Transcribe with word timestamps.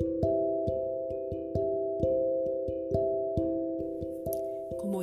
Thank 0.00 0.24
you. 0.24 0.33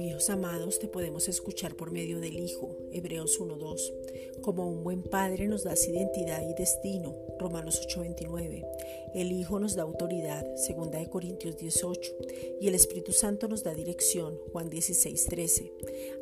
Hijos 0.01 0.31
amados 0.31 0.79
te 0.79 0.87
podemos 0.87 1.27
escuchar 1.27 1.75
por 1.75 1.91
medio 1.91 2.19
del 2.19 2.39
Hijo, 2.39 2.75
Hebreos 2.91 3.39
1.2. 3.39 4.41
Como 4.41 4.67
un 4.67 4.83
buen 4.83 5.03
Padre 5.03 5.47
nos 5.47 5.63
das 5.63 5.87
identidad 5.87 6.41
y 6.41 6.55
destino, 6.55 7.15
Romanos 7.37 7.87
8.29. 7.87 8.65
El 9.13 9.31
Hijo 9.31 9.59
nos 9.59 9.75
da 9.75 9.83
autoridad, 9.83 10.43
2 10.67 11.07
Corintios 11.07 11.55
18. 11.55 12.15
Y 12.59 12.67
el 12.67 12.73
Espíritu 12.73 13.11
Santo 13.11 13.47
nos 13.47 13.63
da 13.63 13.75
dirección, 13.75 14.39
Juan 14.51 14.71
16.13. 14.71 15.71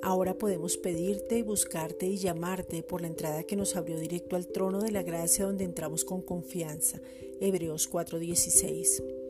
Ahora 0.01 0.37
podemos 0.37 0.75
pedirte, 0.75 1.43
buscarte 1.43 2.05
y 2.05 2.17
llamarte 2.17 2.83
por 2.83 2.99
la 2.99 3.07
entrada 3.07 3.43
que 3.43 3.55
nos 3.55 3.77
abrió 3.77 3.97
directo 3.97 4.35
al 4.35 4.47
trono 4.47 4.81
de 4.81 4.91
la 4.91 5.03
gracia 5.03 5.45
donde 5.45 5.63
entramos 5.63 6.03
con 6.03 6.21
confianza, 6.21 6.99
Hebreos 7.39 7.89
4.16. 7.89 9.28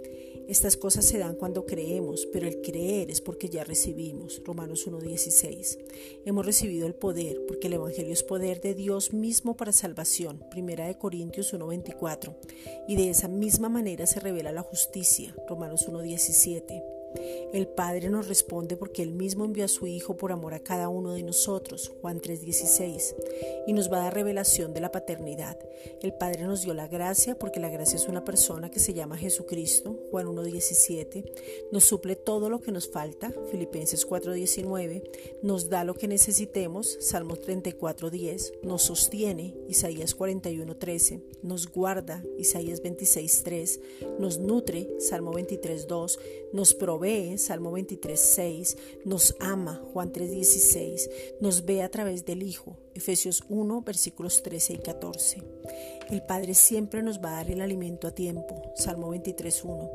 Estas 0.49 0.77
cosas 0.77 1.05
se 1.05 1.19
dan 1.19 1.35
cuando 1.35 1.67
creemos, 1.67 2.27
pero 2.33 2.47
el 2.47 2.61
creer 2.61 3.11
es 3.11 3.21
porque 3.21 3.49
ya 3.49 3.63
recibimos. 3.63 4.41
Romanos 4.43 4.87
1.16. 4.87 5.77
Hemos 6.25 6.43
recibido 6.43 6.87
el 6.87 6.95
poder, 6.95 7.39
porque 7.47 7.67
el 7.67 7.73
Evangelio 7.73 8.11
es 8.11 8.23
poder 8.23 8.59
de 8.59 8.73
Dios 8.73 9.13
mismo 9.13 9.55
para 9.55 9.71
salvación. 9.71 10.43
Primera 10.49 10.87
de 10.87 10.97
Corintios 10.97 11.53
1.24. 11.53 12.35
Y 12.87 12.95
de 12.95 13.11
esa 13.11 13.27
misma 13.27 13.69
manera 13.69 14.07
se 14.07 14.19
revela 14.19 14.51
la 14.51 14.63
justicia. 14.63 15.35
Romanos 15.47 15.87
1.17. 15.87 16.98
El 17.53 17.67
Padre 17.67 18.09
nos 18.09 18.27
responde 18.27 18.77
porque 18.77 19.01
Él 19.01 19.11
mismo 19.11 19.45
envió 19.45 19.65
a 19.65 19.67
su 19.67 19.87
Hijo 19.87 20.15
por 20.17 20.31
amor 20.31 20.53
a 20.53 20.59
cada 20.59 20.89
uno 20.89 21.13
de 21.13 21.23
nosotros, 21.23 21.91
Juan 22.01 22.21
3:16, 22.21 23.15
y 23.65 23.73
nos 23.73 23.91
va 23.91 23.97
a 23.97 24.03
dar 24.03 24.13
revelación 24.13 24.73
de 24.73 24.81
la 24.81 24.91
paternidad. 24.91 25.57
El 26.01 26.13
Padre 26.13 26.43
nos 26.43 26.61
dio 26.61 26.73
la 26.73 26.87
gracia 26.87 27.37
porque 27.37 27.59
la 27.59 27.69
gracia 27.69 27.95
es 27.95 28.07
una 28.07 28.23
persona 28.23 28.69
que 28.69 28.79
se 28.79 28.93
llama 28.93 29.17
Jesucristo, 29.17 29.97
Juan 30.11 30.27
1:17, 30.27 31.23
nos 31.71 31.85
suple 31.85 32.15
todo 32.15 32.49
lo 32.49 32.59
que 32.59 32.71
nos 32.71 32.89
falta, 32.89 33.33
Filipenses 33.49 34.05
4:19, 34.05 35.03
nos 35.41 35.69
da 35.69 35.83
lo 35.83 35.95
que 35.95 36.07
necesitemos, 36.07 36.97
Salmos 36.99 37.41
34:10, 37.41 38.53
nos 38.61 38.83
sostiene, 38.83 39.55
Isaías 39.67 40.15
41:13, 40.15 41.21
nos 41.41 41.67
guarda, 41.71 42.23
Isaías 42.37 42.83
26:3, 42.83 43.79
nos 44.19 44.37
nutre, 44.37 44.89
Salmo 44.99 45.31
23:2, 45.33 46.19
nos 46.53 46.73
provee, 46.73 46.98
Salmo 47.37 47.71
23, 47.71 48.19
6, 48.19 48.77
nos 49.05 49.35
ama, 49.39 49.81
Juan 49.93 50.11
3, 50.11 50.31
16, 50.31 51.09
nos 51.39 51.65
ve 51.65 51.81
a 51.81 51.89
través 51.89 52.25
del 52.25 52.43
Hijo, 52.43 52.77
Efesios 52.99 53.45
1, 53.47 53.81
versículos 53.83 54.43
13 54.43 54.73
y 54.73 54.77
14. 54.79 55.41
El 56.09 56.21
Padre 56.21 56.53
siempre 56.53 57.01
nos 57.01 57.23
va 57.23 57.29
a 57.29 57.35
dar 57.35 57.49
el 57.49 57.61
alimento 57.61 58.09
a 58.09 58.11
tiempo, 58.11 58.73
Salmo 58.75 59.11
23, 59.11 59.63
1. 59.63 59.91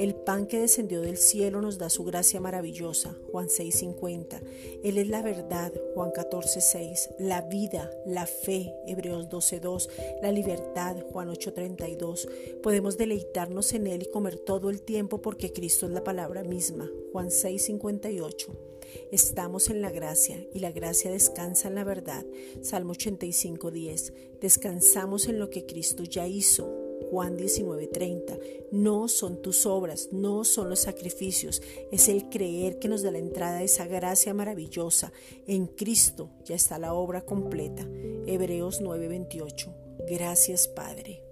El 0.00 0.16
pan 0.16 0.46
que 0.46 0.58
descendió 0.58 1.00
del 1.00 1.18
cielo 1.18 1.60
nos 1.60 1.78
da 1.78 1.88
su 1.88 2.02
gracia 2.02 2.40
maravillosa, 2.40 3.14
Juan 3.30 3.48
6, 3.48 3.76
50. 3.76 4.40
Él 4.82 4.98
es 4.98 5.06
la 5.06 5.22
verdad, 5.22 5.72
Juan 5.94 6.10
14, 6.10 6.60
6. 6.60 7.10
La 7.20 7.42
vida, 7.42 7.92
la 8.04 8.26
fe, 8.26 8.74
Hebreos 8.88 9.28
12, 9.28 9.60
2. 9.60 9.90
La 10.20 10.32
libertad, 10.32 10.96
Juan 11.12 11.28
8, 11.28 11.52
32. 11.52 12.28
Podemos 12.60 12.98
deleitarnos 12.98 13.72
en 13.72 13.86
Él 13.86 14.02
y 14.02 14.10
comer 14.10 14.36
todo 14.36 14.68
el 14.68 14.82
tiempo 14.82 15.22
porque 15.22 15.52
Cristo 15.52 15.86
es 15.86 15.92
la 15.92 16.02
palabra 16.02 16.42
misma, 16.42 16.90
Juan 17.12 17.30
6, 17.30 17.66
58. 17.66 18.68
Estamos 19.10 19.70
en 19.70 19.80
la 19.80 19.90
gracia 19.90 20.44
y 20.52 20.60
la 20.60 20.70
gracia 20.70 21.10
descansa 21.10 21.68
en 21.68 21.74
la 21.74 21.84
verdad. 21.84 22.24
Salmo 22.62 22.92
85, 22.92 23.70
10. 23.70 24.12
Descansamos 24.40 25.28
en 25.28 25.38
lo 25.38 25.50
que 25.50 25.66
Cristo 25.66 26.04
ya 26.04 26.26
hizo. 26.26 26.88
Juan 27.10 27.36
19:30. 27.36 28.38
No 28.70 29.08
son 29.08 29.40
tus 29.40 29.66
obras, 29.66 30.10
no 30.12 30.44
son 30.44 30.68
los 30.68 30.80
sacrificios, 30.80 31.62
es 31.90 32.08
el 32.08 32.28
creer 32.28 32.78
que 32.78 32.88
nos 32.88 33.02
da 33.02 33.10
la 33.10 33.18
entrada 33.18 33.58
a 33.58 33.62
esa 33.62 33.86
gracia 33.86 34.34
maravillosa. 34.34 35.12
En 35.46 35.66
Cristo 35.66 36.30
ya 36.44 36.54
está 36.54 36.78
la 36.78 36.92
obra 36.94 37.22
completa. 37.24 37.88
Hebreos 38.26 38.80
9:28. 38.80 39.74
Gracias 40.06 40.68
Padre. 40.68 41.27